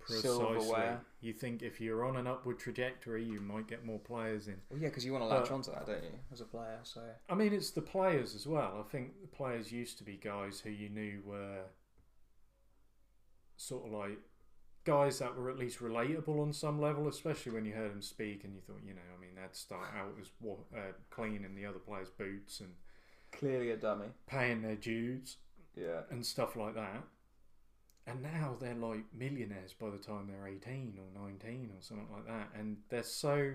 [0.00, 0.30] precisely.
[0.30, 1.00] silverware.
[1.22, 4.56] You think if you're on an upward trajectory, you might get more players in.
[4.70, 6.78] Well, yeah, because you want to latch But- onto that, don't you, as a player?
[6.82, 8.84] So I mean, it's the players as well.
[8.86, 11.62] I think the players used to be guys who you knew were
[13.56, 14.18] sort of like
[14.84, 18.44] guys that were at least relatable on some level, especially when you heard them speak
[18.44, 21.66] and you thought, you know, I mean, they'd start out as wa- uh, cleaning the
[21.66, 22.70] other players' boots and
[23.32, 24.06] Clearly a dummy.
[24.26, 25.38] paying their dues
[25.74, 26.02] Yeah.
[26.10, 27.02] and stuff like that.
[28.06, 32.26] And now they're like millionaires by the time they're 18 or 19 or something like
[32.26, 32.50] that.
[32.54, 33.54] And they're so.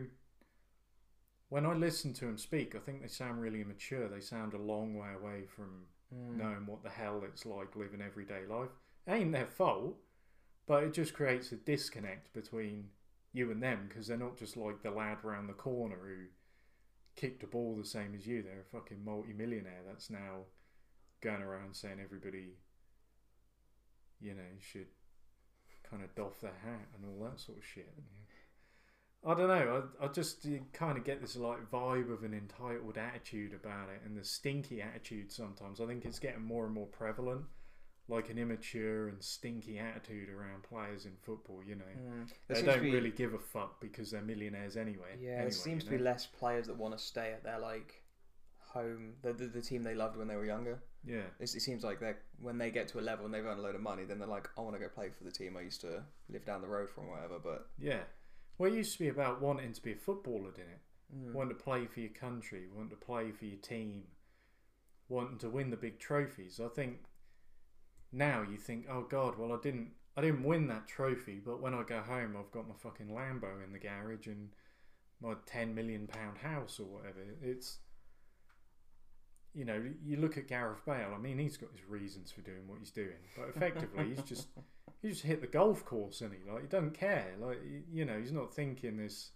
[1.50, 4.08] When I listen to them speak, I think they sound really immature.
[4.08, 6.38] They sound a long way away from Mm.
[6.38, 8.72] knowing what the hell it's like living everyday life.
[9.06, 9.96] It ain't their fault,
[10.70, 12.90] but it just creates a disconnect between
[13.34, 16.28] you and them because they're not just like the lad round the corner who
[17.16, 18.44] kicked a ball the same as you.
[18.44, 20.44] They're a fucking multi-millionaire that's now
[21.22, 22.60] going around saying everybody,
[24.22, 24.86] you know, should
[25.90, 27.92] kind of doff their hat and all that sort of shit.
[29.26, 29.90] I don't know.
[30.00, 34.02] I, I just kind of get this like vibe of an entitled attitude about it,
[34.06, 35.32] and the stinky attitude.
[35.32, 37.46] Sometimes I think it's getting more and more prevalent,
[38.10, 41.62] like an immature and stinky attitude around players in football.
[41.66, 42.30] You know, Mm.
[42.48, 45.16] They don't be- really give a fuck because they're millionaires anyway.
[45.20, 47.60] Yeah, anyway, there seems you to be less players that want to stay at their
[47.60, 48.04] like
[48.74, 50.82] home, the, the the team they loved when they were younger.
[51.06, 53.60] Yeah, It's, it seems like they when they get to a level and they've earned
[53.60, 55.56] a load of money, then they're like, I want to go play for the team
[55.56, 57.40] I used to live down the road from, or whatever.
[57.40, 58.02] But yeah.
[58.58, 60.82] Well, it used to be about wanting to be a footballer, didn't it?
[61.16, 64.04] mm, wanting to play for your country, wanting to play for your team,
[65.08, 66.60] wanting to win the big trophies.
[66.64, 66.98] I think
[68.12, 71.74] now you think, oh God, well I didn't, I didn't win that trophy, but when
[71.74, 74.50] I go home, I've got my fucking Lambo in the garage and
[75.22, 77.20] my ten million pound house or whatever.
[77.42, 77.80] It's,
[79.54, 81.14] you know, you look at Gareth Bale.
[81.14, 84.48] I mean, he's got his reasons for doing what he's doing, but effectively, he's just
[85.02, 87.36] he just hit the golf course, and he like he don't care.
[87.40, 87.60] Like
[87.92, 89.32] you know, he's not thinking this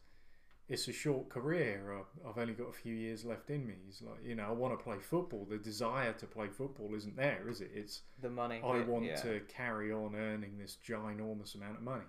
[0.70, 1.94] it's a short career.
[2.28, 3.74] I've only got a few years left in me.
[3.86, 5.46] He's like, you know, I want to play football.
[5.50, 7.72] The desire to play football isn't there, is it?
[7.74, 8.62] It's the money.
[8.64, 9.16] I want yeah.
[9.18, 12.06] to carry on earning this ginormous amount of money.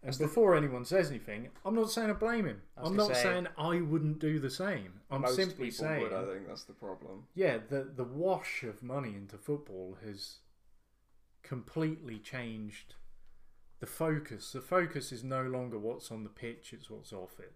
[0.00, 2.62] And That's the- before anyone says anything, I'm not saying I blame him.
[2.76, 5.00] I I'm not say- saying I wouldn't do the same.
[5.10, 6.12] I'm Most simply people saying, would.
[6.12, 7.26] I think that's the problem.
[7.34, 10.38] yeah, the the wash of money into football has
[11.42, 12.94] completely changed
[13.80, 14.52] the focus.
[14.52, 17.54] The focus is no longer what's on the pitch; it's what's off it.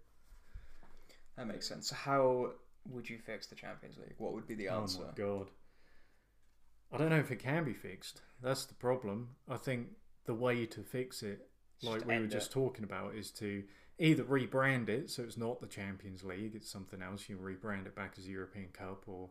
[1.37, 1.89] That makes sense.
[1.89, 2.53] So how
[2.89, 4.15] would you fix the Champions League?
[4.19, 5.01] What would be the answer?
[5.03, 5.51] Oh my god.
[6.93, 8.21] I don't know if it can be fixed.
[8.43, 9.31] That's the problem.
[9.49, 9.89] I think
[10.27, 11.49] the way to fix it,
[11.83, 12.55] like Just we were just it.
[12.55, 13.63] talking about, is to
[13.99, 17.29] either rebrand it so it's not the Champions League, it's something else.
[17.29, 19.31] You rebrand it back as European Cup or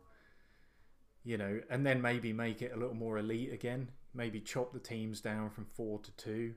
[1.23, 3.89] you know, and then maybe make it a little more elite again.
[4.13, 6.55] Maybe chop the teams down from four to two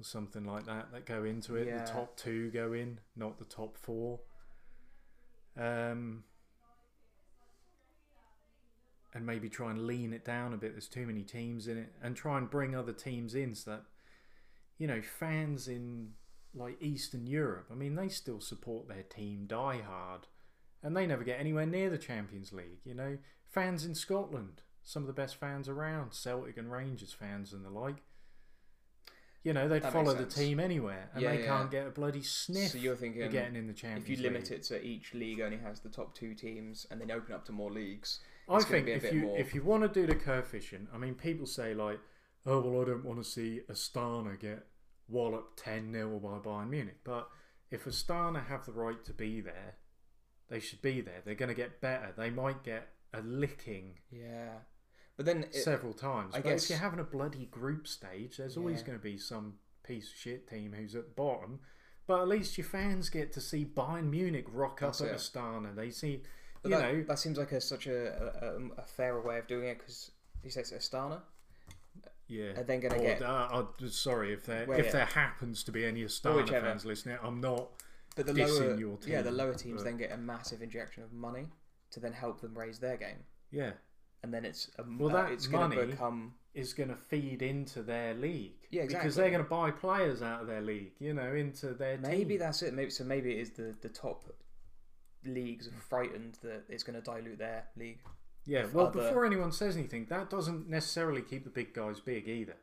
[0.00, 1.66] or something like that that go into it.
[1.66, 1.84] Yeah.
[1.84, 4.20] The top two go in, not the top four.
[5.58, 6.24] Um,
[9.14, 10.72] and maybe try and lean it down a bit.
[10.72, 13.82] There's too many teams in it, and try and bring other teams in so that
[14.78, 16.10] you know fans in
[16.54, 17.66] like Eastern Europe.
[17.70, 20.26] I mean, they still support their team die hard,
[20.82, 22.80] and they never get anywhere near the Champions League.
[22.84, 23.18] You know,
[23.48, 27.70] fans in Scotland, some of the best fans around, Celtic and Rangers fans and the
[27.70, 28.02] like.
[29.44, 30.34] You know, they'd That follow makes the sense.
[30.48, 31.46] team anywhere, and Yeah, they yeah.
[31.46, 34.22] can't get a bloody sniff So you're thinking of getting in the Champions if you
[34.22, 34.52] limit League.
[34.58, 37.52] it to each league only has the top two teams and then open up to
[37.52, 39.82] more leagues, I it's gonna think be a if bit you more- if you want
[39.84, 42.00] to do the coefficient, I mean, people say like,
[42.46, 44.66] oh well, I don't want to see Astana get
[45.08, 47.30] walloped ten 0 by Bayern Munich, but
[47.70, 49.76] if Astana have the right to be there,
[50.48, 51.20] they should be there.
[51.24, 52.12] They're going to get better.
[52.16, 54.60] They might get a licking yeah.
[55.18, 56.34] But then it, several times.
[56.34, 59.18] I but guess- if you're having a bloody group stage, there's always going to be
[59.18, 61.60] some piece of shit team who's at the bottom.
[62.06, 65.14] But at least your fans get to see Bayern Munich rock up That's at.
[65.42, 65.74] Astana.
[65.76, 66.22] They see,
[66.62, 69.46] but you that, know, that seems like a such a, a, a fairer way of
[69.46, 70.10] doing it because
[70.42, 71.20] he says Astana,
[72.28, 72.52] Yeah.
[72.56, 73.48] and then gonna Or, get uh,
[73.80, 74.92] I'm sorry if there Well, if yeah.
[74.92, 77.18] there happens to be any Astana fans listening.
[77.22, 77.70] I'm not.
[78.16, 81.12] but the lower your yeah the lower teams but- then get a massive injection of
[81.12, 81.48] money
[81.90, 83.72] to then help them raise their game, Yeah,
[84.22, 87.40] and then it's a, Well, uh, that it's going to become is going to feed
[87.42, 88.54] into their league.
[88.70, 90.92] Yeah, Because they're going to buy players out of their league.
[90.98, 92.38] You know, into their maybe team.
[92.40, 92.74] that's it.
[92.74, 94.24] Maybe so maybe it is the the top
[95.24, 97.98] leagues are frightened that it's going to dilute their league.
[98.46, 102.28] Yeah, well, other- before anyone says anything, that doesn't necessarily keep the big guys big
[102.28, 102.56] either.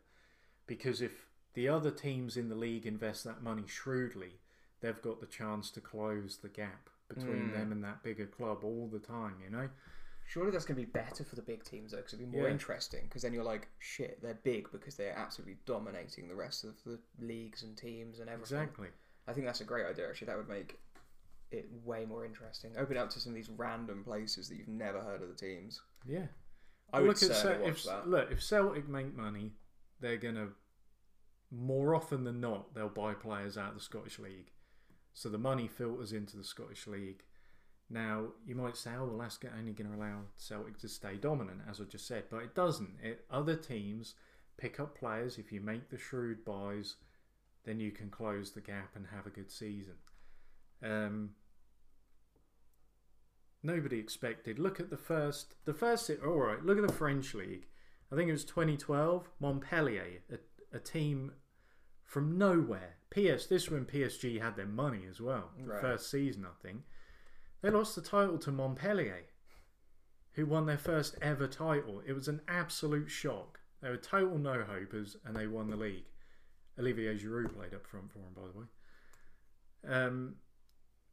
[0.68, 4.39] Because if the other teams in the league invest that money shrewdly,
[4.82, 7.54] they've got the chance to close the gap between Mm.
[7.54, 9.70] them and that bigger club all the time, you know?
[10.27, 12.47] Surely that's going to be better for the big teams though, because it'll be more
[12.47, 12.51] Yeah.
[12.53, 13.01] interesting.
[13.03, 16.99] Because then you're like, shit, they're big because they're absolutely dominating the rest of the
[17.19, 18.57] leagues and teams and everything.
[18.59, 18.88] Exactly.
[19.27, 20.07] I think that's a great idea.
[20.09, 20.79] Actually, that would make
[21.51, 22.71] it way more interesting.
[22.77, 25.35] Open it up to some of these random places that you've never heard of the
[25.35, 25.79] teams.
[26.05, 26.27] Yeah.
[26.91, 28.07] I would look at certainly Cel- watch if, that.
[28.07, 29.53] Look, if Celtic make money,
[29.99, 30.49] they're going to
[31.51, 34.51] more often than not, they'll buy players out of the Scottish League.
[35.13, 37.23] So the money filters into the Scottish League.
[37.89, 41.62] Now, you might say, oh, well, that's only going to allow Celtic to stay dominant,
[41.69, 42.95] as I just said, but it doesn't.
[43.04, 44.15] It, other teams
[44.58, 45.38] pick up players.
[45.38, 46.95] If you make the shrewd buys,
[47.63, 49.93] then you can close the gap and have a good season.
[50.84, 51.32] Um,
[53.63, 54.60] nobody expected.
[54.60, 56.10] Look at the first, the first.
[56.26, 57.67] All right, look at the French league.
[58.12, 59.30] I think it was 2012.
[59.39, 61.34] Montpellier, a, a team
[62.04, 62.95] from nowhere.
[63.12, 63.45] PS.
[63.45, 65.52] This when PSG had their money as well.
[65.58, 65.82] The Right.
[65.82, 66.82] first season, I think.
[67.65, 69.23] They lost the title to Montpellier,
[70.34, 71.99] who won their first ever title.
[72.06, 73.60] It was an absolute shock.
[73.82, 76.06] They were total no hopers, and they won the league.
[76.78, 79.95] Olivier Giroud played up front for them, by the way.
[79.97, 80.36] Um,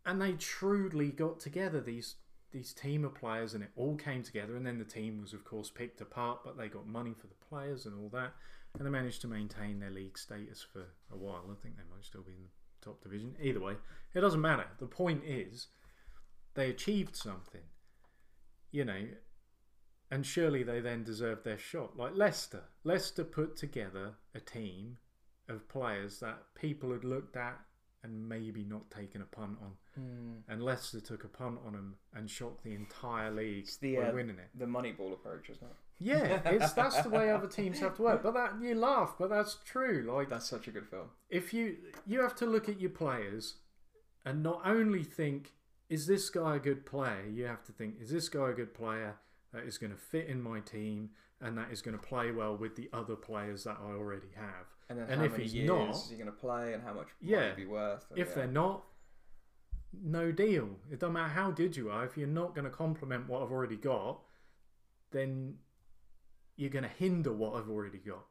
[0.05, 2.17] and they truly got together these
[2.53, 4.55] these team of players, and it all came together.
[4.55, 7.47] And then the team was, of course, picked apart, but they got money for the
[7.49, 8.35] players and all that,
[8.75, 11.45] and they managed to maintain their league status for a while.
[11.51, 13.37] I think they might still be in the top division.
[13.41, 13.77] Either way,
[14.12, 14.67] it doesn't matter.
[14.79, 15.69] The point is,
[16.55, 17.62] they achieved something,
[18.71, 19.07] you know,
[20.11, 21.97] and surely they then deserved their shot.
[21.97, 24.99] Like Leicester, Leicester put together a team
[25.49, 27.59] of players that people had looked at
[28.05, 29.73] and maybe not taken a punt on.
[29.99, 30.43] Mm.
[30.49, 34.09] And Leicester took a punt on them and shocked the entire league It's the, by
[34.09, 34.51] uh, winning it.
[34.59, 35.77] The Moneyball approach, isn't it?
[35.99, 38.23] Yeah, it's that's the way other teams have to work.
[38.23, 40.05] But that you laugh, but that's true.
[40.12, 41.09] Like That's such a good film.
[41.31, 43.55] if you you have to look at your players
[44.25, 45.53] and not only think
[45.95, 48.73] is this guy a good player you have to think is this guy a good
[48.75, 49.15] player
[49.53, 52.57] that is going to fit in my team and that is going to play well
[52.57, 55.91] with the other players that I already have And then And how if he's not-
[55.91, 57.41] is he going to play, and how much Yeah.
[57.49, 58.05] might he be worth?
[58.17, 58.35] if yeah.
[58.35, 58.85] they're not
[60.03, 63.29] no deal it doesn't matter how good you are if you're not going to complement
[63.29, 64.21] what I've already got
[65.11, 65.59] then
[66.57, 68.25] you're going to hinder what I've already got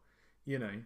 [0.46, 0.82] you know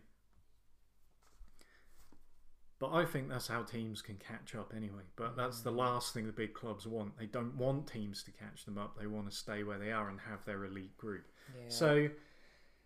[2.79, 5.03] but I think that's how teams can catch up anyway.
[5.15, 5.77] But that's the mm.
[5.77, 7.17] last thing the big clubs want.
[7.17, 8.97] They don't want teams to catch them up.
[8.99, 11.25] They want to stay where they are and have their elite group.
[11.55, 11.69] Yeah.
[11.69, 12.09] So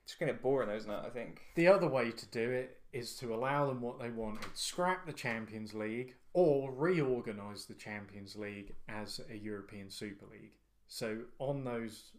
[0.04, 1.04] it's going to get boring, though, isn't it?
[1.06, 1.42] I think.
[1.56, 5.14] the other way to do it is to allow them what they wanted: scrap the
[5.14, 10.54] Champions League or reorganise the Champions League as a European Super League.
[10.88, 12.12] So on those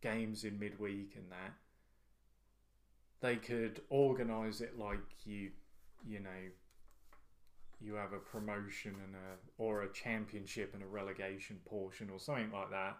[0.00, 1.54] games in midweek and that,
[3.20, 5.50] they could organise it like you,
[6.06, 6.30] you know,
[7.80, 12.52] you have a promotion and a or a championship and a relegation portion or something
[12.52, 12.96] like that.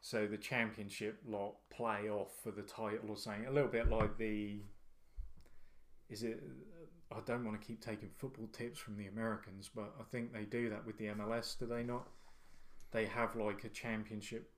[0.00, 3.46] So the championship lot play off for the title or something.
[3.46, 4.60] A little bit like the.
[6.08, 6.42] Is it?
[7.10, 10.44] I don't want to keep taking football tips from the Americans, but I think they
[10.44, 11.58] do that with the MLS.
[11.58, 12.06] Do they not?
[12.90, 14.50] They have like a championship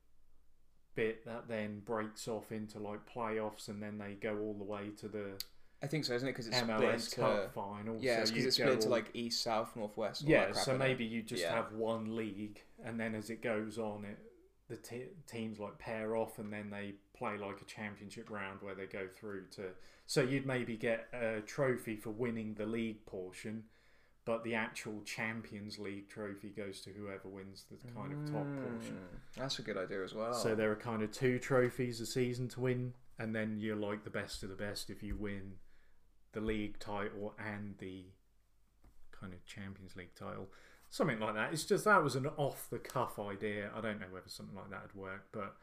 [0.94, 4.90] bit that then breaks off into like playoffs, and then they go all the way
[4.98, 5.40] to the
[5.82, 6.32] I think so, isn't it?
[6.32, 7.96] Because it's split MLS into Cup final.
[8.00, 10.22] yeah, because you it's split into all- like east, south, northwest.
[10.22, 11.54] yeah, so maybe you just Yeah.
[11.54, 14.18] have one league, and then as it goes on, it
[14.68, 18.74] the te- teams like pair off, and then they play like a championship round where
[18.74, 19.70] they go through to.
[20.06, 23.64] So you'd maybe get a trophy for winning the league portion,
[24.24, 28.96] but the actual Champions League trophy goes to whoever wins the kind of top portion.
[28.96, 30.34] Mm, That's a good idea as well.
[30.34, 34.04] So there are kind of two trophies a season to win, and then you're like
[34.04, 35.54] the best of the best if you win
[36.32, 38.04] the league title and the
[39.10, 40.48] kind of Champions League title.
[40.88, 41.52] Something like that.
[41.52, 43.70] It's just that was an off the cuff idea.
[43.76, 45.56] I don't know whether something like that would work, but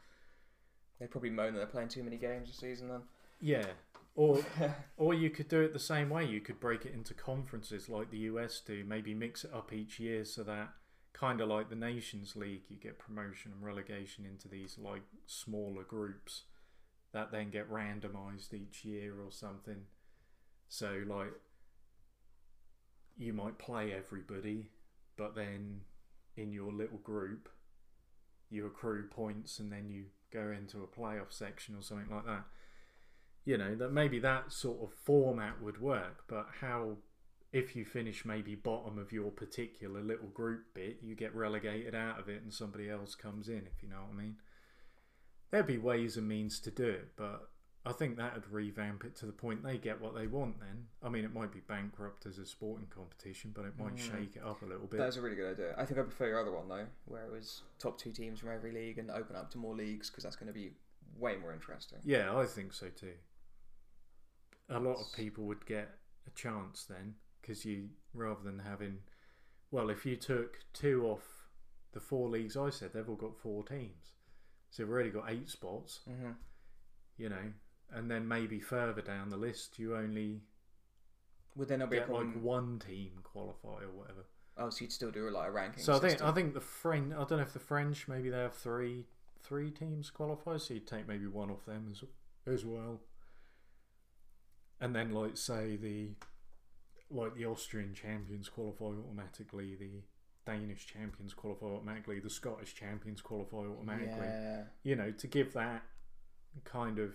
[0.98, 2.88] they probably moan that they're playing too many games a season.
[2.88, 3.02] Then
[3.40, 3.66] yeah.
[4.14, 4.40] Or
[4.96, 6.24] or you could do it the same way.
[6.24, 8.84] You could break it into conferences like the US do.
[8.86, 10.70] Maybe mix it up each year so that
[11.12, 15.82] kind of like the Nations League, you get promotion and relegation into these like smaller
[15.82, 16.44] groups
[17.12, 19.82] that then get randomized each year or something.
[20.68, 21.32] So like
[23.16, 24.70] you might play everybody,
[25.16, 25.80] but then
[26.36, 27.48] in your little group
[28.50, 32.44] you accrue points and then you go into a playoff section or something like that.
[33.44, 36.96] You know that maybe that sort of format would work but how
[37.50, 42.20] if you finish maybe bottom of your particular little group bit you get relegated out
[42.20, 44.36] of it and somebody else comes in if you know what i mean.
[45.50, 47.48] There'd be ways and means to do it but
[47.88, 50.86] i think that would revamp it to the point they get what they want then
[51.02, 54.10] i mean it might be bankrupt as a sporting competition but it might Mm.
[54.12, 55.74] shake it up a little bit that's a really good idea.
[55.78, 58.50] I think I prefer your other one though, where it was top two teams from
[58.50, 60.72] every league and open up to more leagues because that's going to be
[61.18, 61.98] way more interesting.
[62.04, 63.14] Yeah, I think so too.
[64.68, 65.88] A lot of people would get
[66.26, 68.98] a chance then because you, rather than having,
[69.70, 71.48] well, if you took two off
[71.92, 74.12] the four leagues I said, they've all got four teams.
[74.70, 76.32] So we've already got eight spots, Mm-hmm.
[77.16, 77.52] you know,
[77.92, 80.42] and then maybe further down the list, you only
[81.56, 84.26] Would there not be get like one team qualify or whatever.
[84.56, 85.82] Oh, so you'd still do a lot of ranking.
[85.82, 86.28] So I think system.
[86.28, 87.12] I think the French.
[87.12, 89.06] I don't know if the French maybe they have three
[89.42, 92.02] three teams qualify, so you'd take maybe one off them as
[92.46, 93.00] as well.
[94.80, 96.10] And then like say the
[97.10, 100.02] like the Austrian champions qualify automatically, the
[100.44, 104.26] Danish champions qualify automatically, the Scottish champions qualify automatically.
[104.26, 104.62] Yeah.
[104.82, 105.82] You know, to give that
[106.64, 107.14] kind of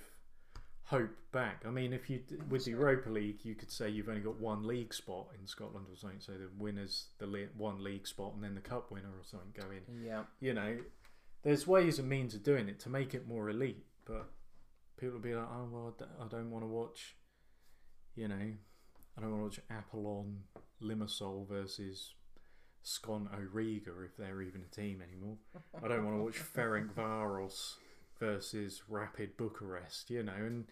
[0.85, 1.63] hope back.
[1.65, 4.65] I mean, if you with the Europa League, you could say you've only got one
[4.67, 6.19] league spot in Scotland or something.
[6.19, 9.53] So the winners the le- one league spot, and then the cup winner or something
[9.53, 10.05] go in.
[10.05, 10.23] Yeah.
[10.39, 10.77] You know,
[11.43, 13.85] there's ways and means of doing it to make it more elite.
[14.05, 14.29] But
[14.97, 17.15] people will be like, oh well, I don't want to watch.
[18.15, 18.53] You know,
[19.17, 20.41] I don't want to watch Apollon
[20.81, 22.13] Limassol versus
[22.85, 25.37] Skonto Riga if they're even a team anymore.
[25.81, 27.75] I don't want to watch Ferencváros
[28.23, 30.65] versus Rapid Bucharest, you know, and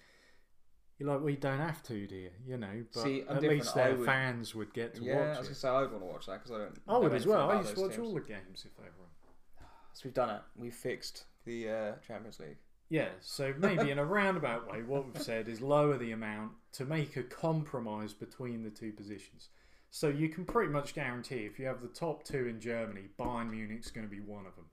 [0.97, 2.29] you're like, we don't have to, do you?
[2.47, 5.27] You know, but See, at least their would- fans would get to yeah, I watch
[5.29, 5.49] was it.
[5.49, 6.77] gonna say I'd want to watch that because I don't.
[6.87, 7.49] I would as well.
[7.51, 8.07] I used to watch teams.
[8.07, 9.65] all the games if they were on.
[9.93, 10.41] So we've done it.
[10.55, 12.57] We've fixed the uh, Champions League.
[12.89, 16.85] Yeah, so maybe in a roundabout way, what we've said is lower the amount to
[16.85, 19.49] make a compromise between the two positions.
[19.89, 23.49] So you can pretty much guarantee if you have the top two in Germany, Bayern
[23.49, 24.65] Munich's going to be one of them.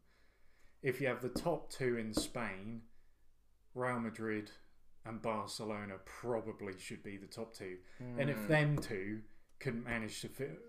[0.83, 2.83] If you have the top two in Spain,
[3.74, 4.51] Real Madrid
[5.05, 7.76] and Barcelona probably should be the top two.
[8.18, 8.49] And if hmm.
[8.49, 9.20] them two
[9.59, 10.61] couldn't manage to fit,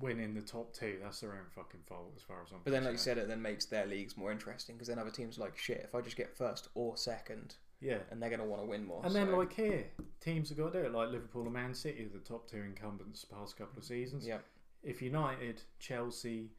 [0.00, 2.64] win in the top two, that's their own fucking fault as far as I'm concerned.
[2.64, 5.10] But then, like you said, it then makes their leagues more interesting because then other
[5.10, 5.82] teams are like shit.
[5.84, 7.98] If I just get first or second, yeah.
[8.10, 9.02] and they're gonna want to win more.
[9.04, 9.84] And then, like here,
[10.20, 10.92] teams have got to do it.
[10.92, 14.26] Like Liverpool and Man City, are the top two incumbents the past couple of seasons.
[14.26, 14.38] yeah,
[14.82, 16.50] If United, Chelsea,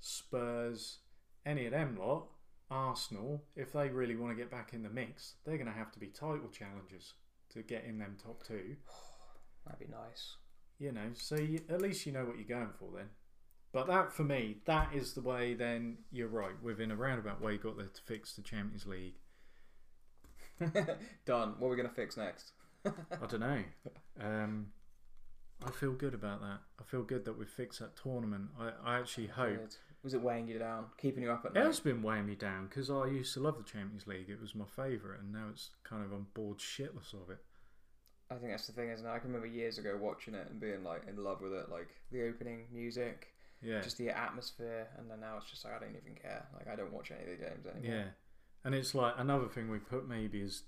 [0.00, 0.98] Spurs,
[1.46, 2.26] any of them lot,
[2.72, 5.92] Arsenal, if they really want to get back in the mix, they're going to have
[5.92, 7.14] to be title challengers
[7.52, 8.76] to get in them top two.
[9.64, 10.36] that'd be nice.
[10.78, 13.10] You know, so you, at least you know what you're going for then.
[13.72, 15.54] But that, for me, that is the way.
[15.54, 16.60] Then you're right.
[16.62, 19.14] Within a roundabout way, you got there to fix the Champions League.
[21.24, 21.54] Done.
[21.58, 22.52] What are we gonna fix next?
[22.84, 23.62] I don't know.
[24.20, 24.66] Um,
[25.64, 26.58] I feel good about that.
[26.78, 28.48] I feel good that we fixed that tournament.
[28.58, 29.58] I, I actually hope.
[29.60, 29.76] Good.
[30.02, 31.60] Was it weighing you down, keeping you up at night?
[31.62, 34.28] It has been weighing me down because I used to love the Champions League.
[34.28, 37.38] It was my favourite, and now it's kind of I'm bored shitless of it.
[38.30, 39.10] I think that's the thing, isn't it?
[39.10, 41.88] I can remember years ago watching it and being like in love with it, like
[42.10, 43.28] the opening music,
[43.62, 46.46] Yeah, just the atmosphere, and then now it's just like I don't even care.
[46.54, 47.96] Like I don't watch any of the games anymore.
[47.98, 48.08] yeah.
[48.64, 50.62] And it's like another thing we put maybe as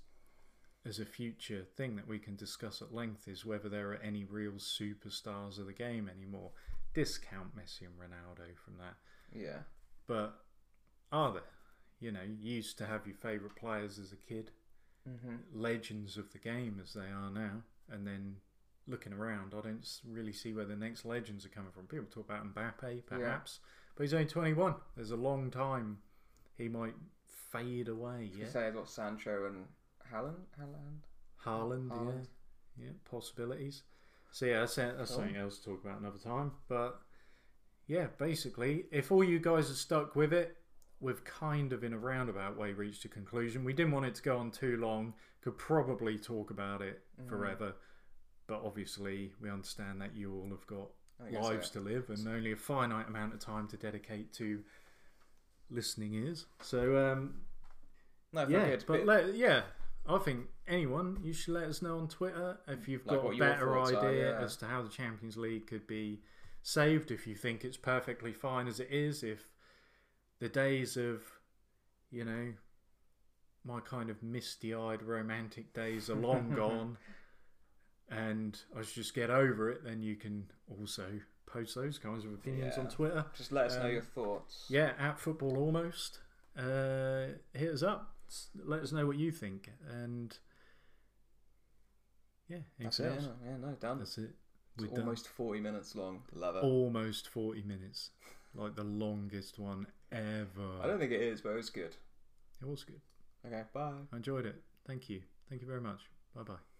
[0.85, 4.23] as a future thing that we can discuss at length is whether there are any
[4.23, 6.51] real superstars of the game anymore.
[6.93, 8.93] Discount Messi and Ronaldo from that.
[9.33, 9.59] Yeah.
[10.07, 10.35] But
[11.11, 11.41] are there?
[11.99, 14.51] You know, you used to have your favourite players as a kid,
[15.07, 15.35] Mm-hmm.
[15.61, 17.61] legends of the game as they are now,
[17.91, 18.37] and then
[18.87, 21.83] looking around, I don't really see where the next legends are coming from.
[21.85, 23.59] People talk about Mbappe, perhaps,
[23.95, 24.73] but he's only 21.
[24.95, 25.99] There's a long time
[26.57, 26.95] he might
[27.51, 28.31] fade away.
[28.33, 29.65] You Yeah, say I've got Sancho and
[30.11, 30.41] Haaland.
[30.59, 31.03] Haaland.
[31.45, 32.25] Haaland, Haaland.
[32.79, 33.83] yeah, yeah, possibilities.
[34.31, 36.51] So yeah, that's, that's something else to talk about another time.
[36.67, 36.99] But
[37.87, 40.57] yeah, basically, if all you guys are stuck with it,
[40.99, 43.63] we've kind of in a roundabout way reached a conclusion.
[43.63, 45.13] We didn't want it to go on too long.
[45.41, 47.29] Could probably talk about it Mhm.
[47.29, 47.75] forever,
[48.47, 51.73] but obviously we understand that you all have got I think that's lives it.
[51.73, 54.63] to live and only a finite amount of time to dedicate to
[55.69, 56.45] listening ears.
[56.61, 57.41] So um,
[58.31, 59.63] No, yeah, but let, yeah,
[60.07, 63.37] I think anyone you should let us know on Twitter if you've Like got a
[63.37, 64.43] better thoughts are, idea yeah.
[64.43, 66.21] as to how the Champions League could be
[66.65, 67.11] saved.
[67.11, 69.51] If you think it's perfectly fine as it is, if
[70.39, 71.21] the days of
[72.11, 72.53] you know
[73.63, 76.97] my kind of misty-eyed romantic days are long gone,
[78.09, 81.05] and I should just get over it, then you can also
[81.45, 83.25] post those kinds of opinions on Twitter.
[83.37, 84.65] just let us know um, your thoughts.
[84.67, 86.19] Yeah, at football almost.
[86.57, 88.13] Uh, hit us up.
[88.55, 89.69] Let us know what you think.
[89.89, 90.35] And
[92.47, 93.13] yeah, That's it.
[93.19, 93.99] Yeah, yeah, no, done.
[93.99, 94.31] That's it.
[94.75, 94.99] It's We're done.
[95.01, 96.23] almost 40 minutes long.
[96.33, 96.63] Love it.
[96.63, 98.11] Almost 40 minutes.
[98.53, 100.81] Like the longest one ever.
[100.81, 101.95] I don't think it is, but it was good.
[102.61, 103.01] It was good.
[103.45, 103.91] Okay, bye.
[104.11, 104.61] I enjoyed it.
[104.87, 105.21] Thank you.
[105.49, 106.01] Thank you very much.
[106.35, 106.74] Bye bye.